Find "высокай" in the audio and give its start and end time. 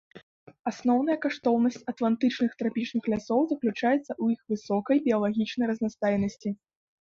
4.55-4.97